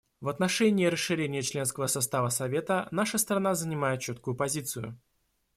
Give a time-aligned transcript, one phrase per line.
[0.19, 4.99] В отношении расширения членского состава Совета наша страна занимает четкую позицию.